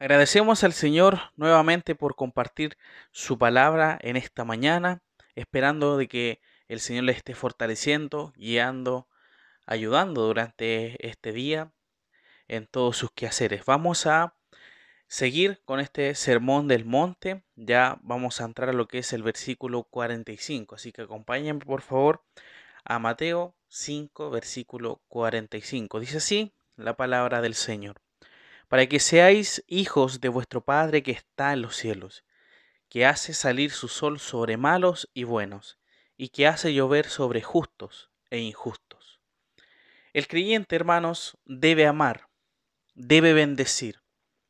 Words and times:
Agradecemos 0.00 0.64
al 0.64 0.72
Señor 0.72 1.20
nuevamente 1.36 1.94
por 1.94 2.16
compartir 2.16 2.78
su 3.12 3.36
palabra 3.36 3.98
en 4.00 4.16
esta 4.16 4.46
mañana, 4.46 5.02
esperando 5.34 5.98
de 5.98 6.08
que 6.08 6.40
el 6.68 6.80
Señor 6.80 7.04
le 7.04 7.12
esté 7.12 7.34
fortaleciendo, 7.34 8.32
guiando, 8.34 9.08
ayudando 9.66 10.22
durante 10.22 11.06
este 11.06 11.32
día 11.32 11.74
en 12.48 12.66
todos 12.66 12.96
sus 12.96 13.12
quehaceres. 13.12 13.66
Vamos 13.66 14.06
a 14.06 14.34
seguir 15.06 15.60
con 15.66 15.80
este 15.80 16.14
sermón 16.14 16.66
del 16.66 16.86
monte. 16.86 17.44
Ya 17.54 17.98
vamos 18.00 18.40
a 18.40 18.46
entrar 18.46 18.70
a 18.70 18.72
lo 18.72 18.88
que 18.88 19.00
es 19.00 19.12
el 19.12 19.22
versículo 19.22 19.82
45. 19.84 20.76
Así 20.76 20.92
que 20.92 21.02
acompáñenme 21.02 21.66
por 21.66 21.82
favor 21.82 22.24
a 22.84 22.98
Mateo 22.98 23.54
5, 23.68 24.30
versículo 24.30 25.02
45. 25.08 26.00
Dice 26.00 26.16
así 26.16 26.54
la 26.76 26.96
palabra 26.96 27.42
del 27.42 27.54
Señor 27.54 28.00
para 28.70 28.86
que 28.86 29.00
seáis 29.00 29.64
hijos 29.66 30.20
de 30.20 30.28
vuestro 30.28 30.60
Padre 30.60 31.02
que 31.02 31.10
está 31.10 31.52
en 31.52 31.60
los 31.60 31.74
cielos, 31.74 32.24
que 32.88 33.04
hace 33.04 33.34
salir 33.34 33.72
su 33.72 33.88
sol 33.88 34.20
sobre 34.20 34.56
malos 34.56 35.10
y 35.12 35.24
buenos, 35.24 35.80
y 36.16 36.28
que 36.28 36.46
hace 36.46 36.72
llover 36.72 37.08
sobre 37.08 37.42
justos 37.42 38.12
e 38.30 38.38
injustos. 38.38 39.18
El 40.12 40.28
creyente, 40.28 40.76
hermanos, 40.76 41.36
debe 41.44 41.84
amar, 41.84 42.28
debe 42.94 43.32
bendecir, 43.32 44.02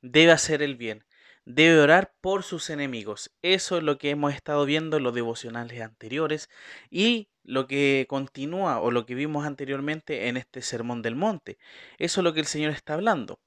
debe 0.00 0.32
hacer 0.32 0.62
el 0.62 0.76
bien, 0.76 1.04
debe 1.44 1.78
orar 1.78 2.14
por 2.22 2.42
sus 2.42 2.70
enemigos. 2.70 3.34
Eso 3.42 3.76
es 3.76 3.82
lo 3.82 3.98
que 3.98 4.08
hemos 4.08 4.32
estado 4.32 4.64
viendo 4.64 4.96
en 4.96 5.02
los 5.02 5.14
devocionales 5.14 5.82
anteriores 5.82 6.48
y 6.88 7.28
lo 7.42 7.66
que 7.66 8.06
continúa 8.08 8.80
o 8.80 8.90
lo 8.90 9.04
que 9.04 9.14
vimos 9.14 9.44
anteriormente 9.44 10.28
en 10.28 10.38
este 10.38 10.62
Sermón 10.62 11.02
del 11.02 11.16
Monte. 11.16 11.58
Eso 11.98 12.20
es 12.20 12.24
lo 12.24 12.32
que 12.32 12.40
el 12.40 12.46
Señor 12.46 12.72
está 12.72 12.94
hablando 12.94 13.40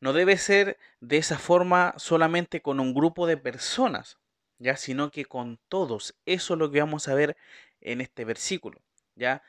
no 0.00 0.12
debe 0.12 0.36
ser 0.36 0.78
de 1.00 1.18
esa 1.18 1.38
forma 1.38 1.94
solamente 1.96 2.60
con 2.62 2.80
un 2.80 2.94
grupo 2.94 3.26
de 3.26 3.36
personas, 3.36 4.18
ya, 4.58 4.76
sino 4.76 5.10
que 5.10 5.24
con 5.24 5.58
todos. 5.68 6.14
Eso 6.26 6.54
es 6.54 6.58
lo 6.58 6.70
que 6.70 6.80
vamos 6.80 7.08
a 7.08 7.14
ver 7.14 7.36
en 7.80 8.00
este 8.00 8.24
versículo, 8.24 8.80
ya. 9.14 9.42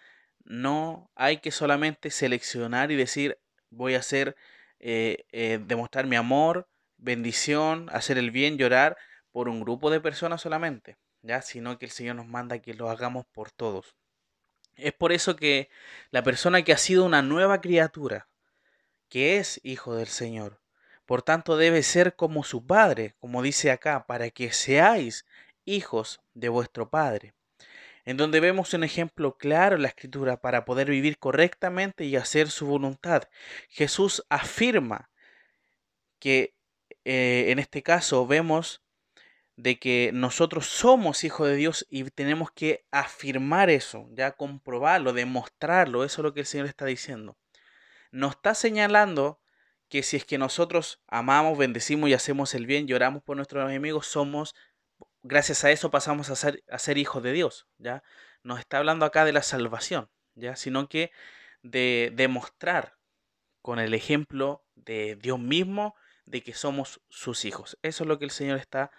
No 0.43 1.09
hay 1.15 1.37
que 1.37 1.51
solamente 1.51 2.09
seleccionar 2.09 2.91
y 2.91 2.95
decir 2.95 3.37
voy 3.69 3.95
a 3.95 3.99
hacer, 3.99 4.35
eh, 4.79 5.25
eh, 5.31 5.59
demostrar 5.65 6.07
mi 6.07 6.15
amor, 6.15 6.67
bendición, 6.97 7.89
hacer 7.91 8.17
el 8.17 8.31
bien, 8.31 8.57
llorar 8.57 8.97
por 9.31 9.49
un 9.49 9.61
grupo 9.61 9.89
de 9.89 10.01
personas 10.01 10.41
solamente, 10.41 10.97
ya, 11.21 11.41
sino 11.41 11.77
que 11.77 11.85
el 11.85 11.91
Señor 11.91 12.15
nos 12.15 12.27
manda 12.27 12.59
que 12.59 12.73
lo 12.73 12.89
hagamos 12.89 13.25
por 13.27 13.51
todos. 13.51 13.95
Es 14.75 14.93
por 14.93 15.11
eso 15.11 15.35
que 15.35 15.69
la 16.11 16.23
persona 16.23 16.63
que 16.63 16.73
ha 16.73 16.77
sido 16.77 17.05
una 17.05 17.21
nueva 17.21 17.61
criatura, 17.61 18.27
que 19.11 19.37
es 19.37 19.59
hijo 19.63 19.95
del 19.95 20.07
Señor. 20.07 20.61
Por 21.05 21.21
tanto, 21.21 21.57
debe 21.57 21.83
ser 21.83 22.15
como 22.15 22.45
su 22.45 22.65
Padre, 22.65 23.13
como 23.19 23.43
dice 23.43 23.69
acá, 23.69 24.07
para 24.07 24.29
que 24.29 24.53
seáis 24.53 25.25
hijos 25.65 26.21
de 26.33 26.47
vuestro 26.47 26.89
Padre. 26.89 27.33
En 28.05 28.15
donde 28.15 28.39
vemos 28.39 28.73
un 28.73 28.85
ejemplo 28.85 29.37
claro 29.37 29.75
en 29.75 29.81
la 29.81 29.89
Escritura 29.89 30.37
para 30.37 30.63
poder 30.63 30.89
vivir 30.89 31.19
correctamente 31.19 32.05
y 32.05 32.15
hacer 32.15 32.49
su 32.49 32.65
voluntad. 32.67 33.23
Jesús 33.69 34.25
afirma 34.29 35.09
que 36.17 36.55
eh, 37.03 37.47
en 37.49 37.59
este 37.59 37.83
caso 37.83 38.25
vemos 38.25 38.81
de 39.57 39.77
que 39.77 40.11
nosotros 40.13 40.67
somos 40.67 41.25
hijos 41.25 41.49
de 41.49 41.57
Dios 41.57 41.85
y 41.89 42.05
tenemos 42.11 42.49
que 42.51 42.85
afirmar 42.91 43.69
eso, 43.69 44.07
ya 44.13 44.31
comprobarlo, 44.31 45.11
demostrarlo. 45.11 46.05
Eso 46.05 46.21
es 46.21 46.23
lo 46.23 46.33
que 46.33 46.41
el 46.41 46.45
Señor 46.45 46.67
está 46.67 46.85
diciendo 46.85 47.37
nos 48.11 48.35
está 48.35 48.53
señalando 48.53 49.39
que 49.89 50.03
si 50.03 50.17
es 50.17 50.25
que 50.25 50.37
nosotros 50.37 51.01
amamos, 51.07 51.57
bendecimos 51.57 52.09
y 52.09 52.13
hacemos 52.13 52.53
el 52.55 52.65
bien, 52.65 52.87
lloramos 52.87 53.23
por 53.23 53.35
nuestros 53.35 53.69
enemigos, 53.69 54.07
somos, 54.07 54.55
gracias 55.21 55.63
a 55.63 55.71
eso 55.71 55.91
pasamos 55.91 56.29
a 56.29 56.35
ser, 56.35 56.63
a 56.69 56.79
ser 56.79 56.97
hijos 56.97 57.21
de 57.23 57.33
Dios, 57.33 57.67
¿ya? 57.77 58.03
Nos 58.43 58.59
está 58.59 58.77
hablando 58.77 59.05
acá 59.05 59.25
de 59.25 59.33
la 59.33 59.43
salvación, 59.43 60.09
¿ya? 60.35 60.55
Sino 60.55 60.87
que 60.87 61.11
de 61.61 62.11
demostrar 62.15 62.97
con 63.61 63.79
el 63.79 63.93
ejemplo 63.93 64.65
de 64.75 65.15
Dios 65.15 65.39
mismo 65.39 65.95
de 66.25 66.41
que 66.41 66.53
somos 66.53 67.01
sus 67.09 67.45
hijos. 67.45 67.77
Eso 67.81 68.03
es 68.03 68.07
lo 68.07 68.17
que 68.17 68.25
el 68.25 68.31
Señor 68.31 68.57
está 68.59 68.91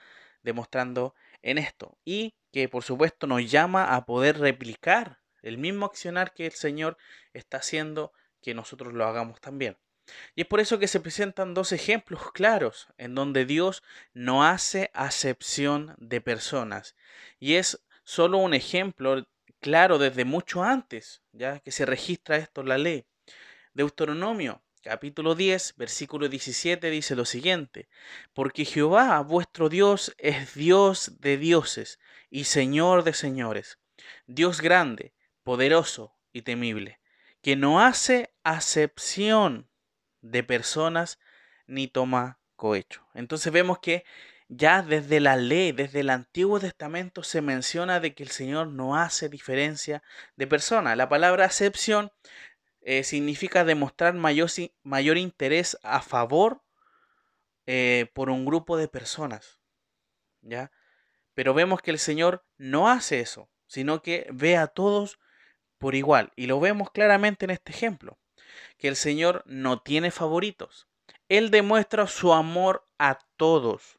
demostrando 0.42 1.14
en 1.40 1.58
esto. 1.58 1.98
Y 2.04 2.34
que 2.52 2.68
por 2.68 2.84
supuesto 2.84 3.26
nos 3.26 3.50
llama 3.50 3.94
a 3.94 4.04
poder 4.04 4.38
replicar 4.38 5.20
el 5.42 5.58
mismo 5.58 5.86
accionar 5.86 6.34
que 6.34 6.46
el 6.46 6.52
Señor 6.52 6.96
está 7.32 7.58
haciendo 7.58 8.12
que 8.42 8.54
nosotros 8.54 8.92
lo 8.92 9.06
hagamos 9.06 9.40
también. 9.40 9.78
Y 10.34 10.42
es 10.42 10.46
por 10.46 10.60
eso 10.60 10.78
que 10.78 10.88
se 10.88 11.00
presentan 11.00 11.54
dos 11.54 11.72
ejemplos 11.72 12.32
claros 12.32 12.88
en 12.98 13.14
donde 13.14 13.44
Dios 13.46 13.82
no 14.12 14.44
hace 14.44 14.90
acepción 14.94 15.94
de 15.98 16.20
personas. 16.20 16.96
Y 17.38 17.54
es 17.54 17.82
solo 18.04 18.38
un 18.38 18.52
ejemplo 18.52 19.26
claro 19.60 19.98
desde 19.98 20.24
mucho 20.24 20.64
antes, 20.64 21.22
ya 21.32 21.60
que 21.60 21.70
se 21.70 21.86
registra 21.86 22.36
esto 22.36 22.62
en 22.62 22.68
la 22.68 22.78
ley. 22.78 23.06
Deuteronomio 23.74 24.62
capítulo 24.82 25.36
10, 25.36 25.76
versículo 25.76 26.28
17 26.28 26.90
dice 26.90 27.14
lo 27.14 27.24
siguiente, 27.24 27.88
porque 28.32 28.64
Jehová 28.64 29.20
vuestro 29.20 29.68
Dios 29.68 30.12
es 30.18 30.54
Dios 30.54 31.20
de 31.20 31.38
dioses 31.38 32.00
y 32.30 32.44
Señor 32.44 33.04
de 33.04 33.14
señores, 33.14 33.78
Dios 34.26 34.60
grande, 34.60 35.14
poderoso 35.44 36.16
y 36.32 36.42
temible 36.42 37.01
que 37.42 37.56
no 37.56 37.80
hace 37.80 38.32
acepción 38.44 39.68
de 40.20 40.42
personas 40.42 41.18
ni 41.66 41.88
toma 41.88 42.40
cohecho. 42.56 43.06
Entonces 43.14 43.52
vemos 43.52 43.80
que 43.80 44.04
ya 44.48 44.82
desde 44.82 45.18
la 45.20 45.36
ley, 45.36 45.72
desde 45.72 46.00
el 46.00 46.10
Antiguo 46.10 46.60
Testamento 46.60 47.22
se 47.22 47.40
menciona 47.40 48.00
de 48.00 48.14
que 48.14 48.22
el 48.22 48.30
Señor 48.30 48.68
no 48.68 48.96
hace 48.96 49.28
diferencia 49.28 50.02
de 50.36 50.46
personas. 50.46 50.96
La 50.96 51.08
palabra 51.08 51.46
acepción 51.46 52.12
eh, 52.82 53.02
significa 53.02 53.64
demostrar 53.64 54.14
mayor, 54.14 54.50
mayor, 54.82 55.16
interés 55.16 55.78
a 55.82 56.02
favor 56.02 56.62
eh, 57.66 58.10
por 58.14 58.30
un 58.30 58.44
grupo 58.44 58.76
de 58.76 58.88
personas. 58.88 59.60
¿Ya? 60.42 60.70
Pero 61.34 61.54
vemos 61.54 61.80
que 61.80 61.90
el 61.90 61.98
Señor 61.98 62.44
no 62.58 62.88
hace 62.90 63.20
eso, 63.20 63.48
sino 63.66 64.02
que 64.02 64.26
ve 64.32 64.56
a 64.56 64.66
todos 64.66 65.18
por 65.82 65.96
igual. 65.96 66.32
Y 66.36 66.46
lo 66.46 66.60
vemos 66.60 66.92
claramente 66.92 67.44
en 67.44 67.50
este 67.50 67.72
ejemplo, 67.72 68.16
que 68.78 68.86
el 68.86 68.94
Señor 68.94 69.42
no 69.46 69.82
tiene 69.82 70.12
favoritos. 70.12 70.86
Él 71.28 71.50
demuestra 71.50 72.06
su 72.06 72.32
amor 72.32 72.86
a 72.98 73.18
todos, 73.36 73.98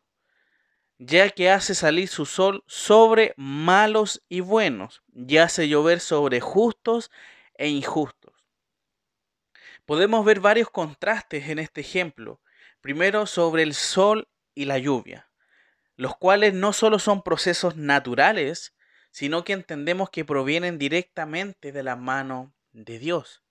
ya 0.98 1.30
que 1.30 1.52
hace 1.52 1.76
salir 1.76 2.08
su 2.08 2.26
sol 2.26 2.64
sobre 2.68 3.34
malos 3.36 4.24
y 4.30 4.40
buenos, 4.40 5.04
y 5.14 5.38
hace 5.38 5.68
llover 5.68 6.00
sobre 6.00 6.40
justos 6.40 7.12
e 7.56 7.68
injustos. 7.68 8.34
Podemos 9.86 10.24
ver 10.24 10.40
varios 10.40 10.70
contrastes 10.70 11.50
en 11.50 11.60
este 11.60 11.82
ejemplo. 11.82 12.40
Primero 12.80 13.26
sobre 13.26 13.64
el 13.64 13.74
sol 13.74 14.30
y 14.56 14.66
la 14.66 14.78
lluvia, 14.78 15.30
los 15.98 16.16
cuales 16.16 16.54
no 16.54 16.72
solo 16.72 16.98
son 16.98 17.24
procesos 17.24 17.76
naturales, 17.76 18.74
sino 19.14 19.44
que 19.44 19.54
entendemos 19.54 20.10
que 20.10 20.26
provienen 20.26 20.80
directamente 20.80 21.72
de 21.72 21.84
la 21.84 21.96
mano 21.96 22.52
de 22.72 22.98
Dios. 22.98 23.44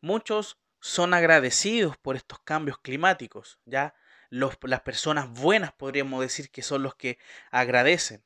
Muchos 0.00 0.58
son 0.80 1.12
agradecidos 1.12 1.98
por 1.98 2.16
estos 2.16 2.38
cambios 2.40 2.78
climáticos, 2.78 3.58
ya 3.66 3.94
las 4.30 4.80
personas 4.80 5.28
buenas 5.28 5.72
podríamos 5.72 6.22
decir 6.22 6.50
que 6.50 6.62
son 6.62 6.82
los 6.82 6.94
que 6.94 7.18
agradecen. 7.50 8.24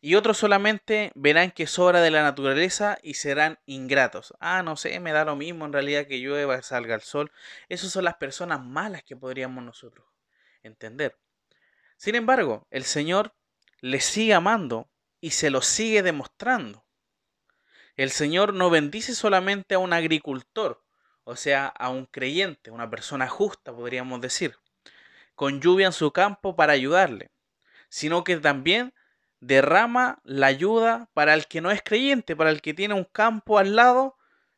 Y 0.00 0.14
otros 0.14 0.38
solamente 0.38 1.10
verán 1.16 1.50
que 1.50 1.64
es 1.64 1.78
obra 1.78 2.00
de 2.00 2.12
la 2.12 2.22
naturaleza 2.22 2.96
y 3.02 3.14
serán 3.14 3.58
ingratos. 3.66 4.32
Ah, 4.38 4.62
no 4.62 4.76
sé, 4.76 4.98
me 5.00 5.10
da 5.10 5.24
lo 5.24 5.34
mismo 5.34 5.66
en 5.66 5.72
realidad 5.72 6.06
que 6.06 6.20
llueva, 6.20 6.62
salga 6.62 6.94
el 6.94 7.00
sol. 7.00 7.32
Esas 7.68 7.90
son 7.90 8.04
las 8.04 8.14
personas 8.14 8.64
malas 8.64 9.02
que 9.02 9.16
podríamos 9.16 9.64
nosotros 9.64 10.06
entender. 10.62 11.18
Sin 11.96 12.14
embargo, 12.14 12.66
el 12.70 12.84
Señor 12.84 13.34
les 13.80 14.04
sigue 14.04 14.34
amando 14.34 14.89
y 15.20 15.30
se 15.30 15.50
lo 15.50 15.62
sigue 15.62 16.02
demostrando. 16.02 16.84
El 17.96 18.10
Señor 18.10 18.54
no 18.54 18.70
bendice 18.70 19.14
solamente 19.14 19.74
a 19.74 19.78
un 19.78 19.92
agricultor, 19.92 20.82
o 21.24 21.36
sea, 21.36 21.66
a 21.66 21.90
un 21.90 22.06
creyente, 22.06 22.70
una 22.70 22.88
persona 22.88 23.28
justa, 23.28 23.72
podríamos 23.72 24.20
decir, 24.20 24.56
con 25.34 25.60
lluvia 25.60 25.86
en 25.86 25.92
su 25.92 26.12
campo 26.12 26.56
para 26.56 26.72
ayudarle, 26.72 27.30
sino 27.88 28.24
que 28.24 28.36
también 28.38 28.94
derrama 29.40 30.20
la 30.24 30.46
ayuda 30.46 31.10
para 31.14 31.34
el 31.34 31.46
que 31.46 31.60
no 31.60 31.70
es 31.70 31.82
creyente, 31.82 32.36
para 32.36 32.50
el 32.50 32.60
que 32.62 32.74
tiene 32.74 32.94
un 32.94 33.04
campo 33.04 33.58
al 33.58 33.76
lado, 33.76 34.16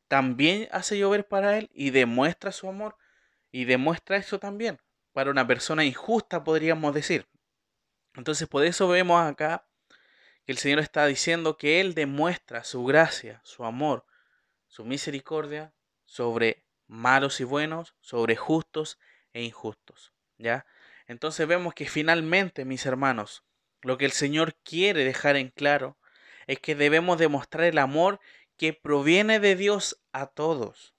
también 0.09 0.69
hace 0.73 0.99
llover 0.99 1.26
para 1.26 1.59
él 1.59 1.70
y 1.73 1.91
demuestra 1.91 2.53
su 2.53 2.69
amor 2.69 2.97
y 3.50 3.64
demuestra 3.64 4.17
eso 4.17 4.38
también 4.38 4.79
para 5.12 5.31
una 5.31 5.47
persona 5.47 5.85
injusta, 5.85 6.43
podríamos 6.44 6.94
decir. 6.94 7.29
Entonces, 8.14 8.49
por 8.49 8.64
eso 8.64 8.88
vemos 8.88 9.20
acá 9.23 9.67
que 10.44 10.53
el 10.53 10.59
Señor 10.59 10.81
está 10.81 11.06
diciendo 11.06 11.56
que 11.56 11.81
Él 11.81 11.94
demuestra 11.94 12.65
su 12.65 12.85
gracia, 12.85 13.41
su 13.44 13.65
amor, 13.65 14.06
su 14.67 14.85
misericordia 14.85 15.73
sobre 16.05 16.65
malos 16.87 17.41
y 17.41 17.44
buenos, 17.44 17.94
sobre 18.00 18.37
justos 18.37 18.99
e 19.33 19.43
injustos. 19.43 20.12
¿Ya? 20.39 20.67
Entonces 21.06 21.47
vemos 21.47 21.75
que 21.75 21.87
finalmente, 21.87 22.65
mis 22.65 22.87
hermanos, 22.87 23.44
lo 23.83 23.99
que 23.99 24.05
el 24.05 24.12
Señor 24.12 24.55
quiere 24.62 25.05
dejar 25.05 25.37
en 25.37 25.50
claro 25.50 25.99
es 26.47 26.59
que 26.59 26.75
debemos 26.75 27.19
demostrar 27.19 27.65
el 27.65 27.79
amor 27.79 28.21
que 28.56 28.73
proviene 28.73 29.41
de 29.41 29.56
Dios 29.56 30.00
a 30.12 30.27
todos, 30.27 30.95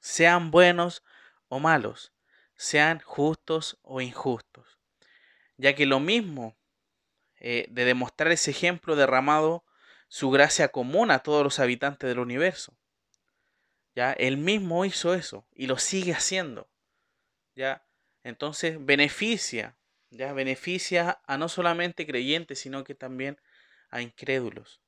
sean 0.00 0.50
buenos 0.50 1.04
o 1.48 1.60
malos, 1.60 2.12
sean 2.56 3.00
justos 3.00 3.78
o 3.82 4.00
injustos, 4.00 4.78
ya 5.56 5.74
que 5.74 5.86
lo 5.86 6.00
mismo 6.00 6.57
eh, 7.40 7.66
de 7.70 7.84
demostrar 7.84 8.32
ese 8.32 8.50
ejemplo 8.50 8.96
derramado 8.96 9.64
su 10.08 10.30
gracia 10.30 10.68
común 10.68 11.10
a 11.10 11.20
todos 11.20 11.44
los 11.44 11.58
habitantes 11.58 12.08
del 12.08 12.18
universo. 12.18 12.76
¿Ya? 13.94 14.12
Él 14.12 14.36
mismo 14.36 14.84
hizo 14.84 15.14
eso 15.14 15.46
y 15.54 15.66
lo 15.66 15.78
sigue 15.78 16.12
haciendo. 16.12 16.68
¿Ya? 17.54 17.84
Entonces 18.22 18.84
beneficia, 18.84 19.76
¿ya? 20.10 20.32
Beneficia 20.32 21.20
a 21.26 21.38
no 21.38 21.48
solamente 21.48 22.06
creyentes, 22.06 22.58
sino 22.58 22.84
que 22.84 22.94
también 22.94 23.40
a 23.90 24.02
incrédulos. 24.02 24.80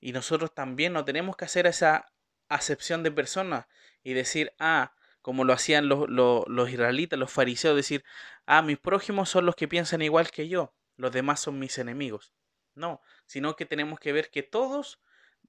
Y 0.00 0.12
nosotros 0.12 0.54
también 0.54 0.92
no 0.92 1.04
tenemos 1.04 1.36
que 1.36 1.44
hacer 1.44 1.66
esa 1.66 2.12
acepción 2.48 3.02
de 3.02 3.10
personas 3.10 3.66
y 4.02 4.12
decir, 4.12 4.52
ah, 4.58 4.94
como 5.22 5.44
lo 5.44 5.54
hacían 5.54 5.88
los, 5.88 6.08
los 6.08 6.70
israelitas, 6.70 7.18
los 7.18 7.32
fariseos, 7.32 7.74
decir, 7.74 8.04
ah, 8.46 8.62
mis 8.62 8.78
prójimos 8.78 9.30
son 9.30 9.46
los 9.46 9.56
que 9.56 9.68
piensan 9.68 10.02
igual 10.02 10.30
que 10.30 10.48
yo, 10.48 10.74
los 10.96 11.12
demás 11.12 11.40
son 11.40 11.58
mis 11.58 11.78
enemigos. 11.78 12.32
No, 12.74 13.00
sino 13.26 13.56
que 13.56 13.66
tenemos 13.66 14.00
que 14.00 14.12
ver 14.12 14.30
que 14.30 14.42
todos, 14.42 15.00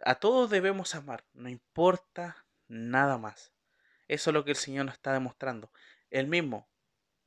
a 0.04 0.16
todos 0.16 0.50
debemos 0.50 0.96
amar, 0.96 1.26
no 1.34 1.50
importa 1.50 2.46
nada 2.68 3.18
más. 3.18 3.52
Eso 4.08 4.30
es 4.30 4.34
lo 4.34 4.46
que 4.46 4.52
el 4.52 4.58
Señor 4.58 4.86
nos 4.86 4.96
está 4.96 5.14
demostrando. 5.14 5.72
Él 6.12 6.28
mismo 6.28 6.70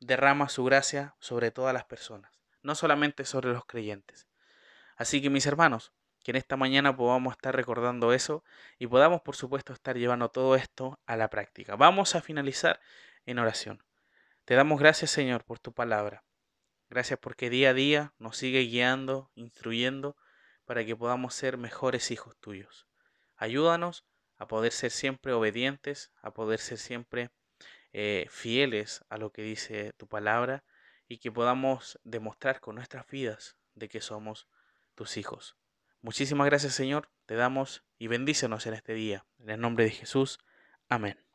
derrama 0.01 0.49
su 0.49 0.65
gracia 0.65 1.17
sobre 1.19 1.51
todas 1.51 1.75
las 1.75 1.85
personas, 1.85 2.33
no 2.63 2.75
solamente 2.75 3.25
sobre 3.25 3.53
los 3.53 3.65
creyentes. 3.65 4.29
Así 4.97 5.21
que 5.21 5.31
mis 5.31 5.47
hermanos, 5.47 5.93
que 6.23 6.33
en 6.33 6.37
esta 6.37 6.57
mañana 6.57 6.97
podamos 6.97 7.33
estar 7.33 7.55
recordando 7.55 8.13
eso 8.13 8.45
y 8.79 8.87
podamos 8.87 9.23
por 9.23 9.37
supuesto 9.37 9.73
estar 9.73 9.97
llevando 9.97 10.31
todo 10.31 10.57
esto 10.57 11.01
a 11.07 11.17
la 11.17 11.31
práctica. 11.31 11.77
Vamos 11.77 12.15
a 12.15 12.21
finalizar 12.21 12.81
en 13.27 13.39
oración. 13.39 13.83
Te 14.45 14.55
damos 14.55 14.79
gracias 14.79 15.11
Señor 15.11 15.45
por 15.45 15.59
tu 15.59 15.73
palabra. 15.73 16.28
Gracias 16.89 17.19
porque 17.19 17.51
día 17.51 17.71
a 17.71 17.75
día 17.75 18.15
nos 18.19 18.37
sigue 18.37 18.61
guiando, 18.61 19.31
instruyendo, 19.35 20.17
para 20.65 20.85
que 20.85 20.97
podamos 20.97 21.35
ser 21.35 21.57
mejores 21.57 22.11
hijos 22.11 22.37
tuyos. 22.39 22.87
Ayúdanos 23.37 24.05
a 24.37 24.47
poder 24.47 24.73
ser 24.73 24.91
siempre 24.91 25.33
obedientes, 25.33 26.13
a 26.23 26.33
poder 26.33 26.61
ser 26.61 26.79
siempre 26.79 27.31
eh, 27.93 28.27
fieles 28.31 29.05
a 29.09 29.17
lo 29.17 29.33
que 29.33 29.43
dice 29.43 29.93
tu 29.97 30.09
palabra 30.09 30.65
y 31.09 31.19
que 31.19 31.33
podamos 31.33 31.99
demostrar 32.05 32.61
con 32.61 32.77
nuestras 32.77 33.07
vidas 33.07 33.57
de 33.75 33.89
que 33.89 34.01
somos 34.01 34.47
tus 34.95 35.17
hijos. 35.17 35.57
Muchísimas 36.01 36.47
gracias 36.47 36.75
Señor, 36.75 37.11
te 37.27 37.35
damos 37.35 37.85
y 37.99 38.07
bendícenos 38.07 38.67
en 38.67 38.75
este 38.75 38.95
día. 38.95 39.27
En 39.39 39.51
el 39.51 39.61
nombre 39.61 39.85
de 39.85 39.91
Jesús. 39.91 40.39
Amén. 40.89 41.28